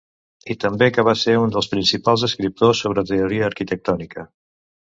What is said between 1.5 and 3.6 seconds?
dels principals escriptors sobre teoria